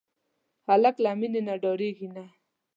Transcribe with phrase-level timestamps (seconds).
[0.67, 2.25] هلک له مینې نه ډاریږي نه.